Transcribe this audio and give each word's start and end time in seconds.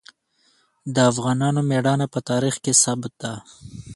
د 0.93 0.95
افغانانو 1.11 1.61
ميړانه 1.69 2.05
په 2.13 2.19
تاریخ 2.29 2.55
کې 2.63 2.73
ثبت 2.83 3.13
ده. 3.21 3.33